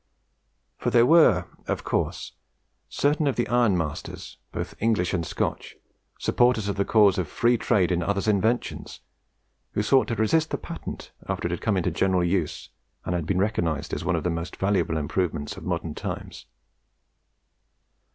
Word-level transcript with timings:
For 0.79 0.89
there 0.89 1.05
were, 1.05 1.45
of 1.67 1.83
course, 1.83 2.31
certain 2.89 3.27
of 3.27 3.35
the 3.35 3.45
ironmasters, 3.45 4.37
both 4.51 4.73
English 4.79 5.13
and 5.13 5.23
Scotch, 5.23 5.75
supporters 6.17 6.67
of 6.67 6.75
the 6.75 6.85
cause 6.85 7.19
of 7.19 7.27
free 7.27 7.55
trade 7.55 7.91
in 7.91 8.01
others' 8.01 8.27
inventions, 8.27 9.01
who 9.73 9.83
sought 9.83 10.07
to 10.07 10.15
resist 10.15 10.49
the 10.49 10.57
patent, 10.57 11.11
after 11.29 11.47
it 11.47 11.51
had 11.51 11.61
come 11.61 11.77
into 11.77 11.91
general 11.91 12.23
use, 12.23 12.69
and 13.05 13.13
had 13.13 13.27
been 13.27 13.37
recognised 13.37 13.93
as 13.93 14.03
one 14.03 14.15
of 14.15 14.23
the 14.23 14.31
most 14.31 14.55
valuable 14.55 14.97
improvements 14.97 15.55
of 15.55 15.65
modern 15.65 15.93
times. 15.93 16.47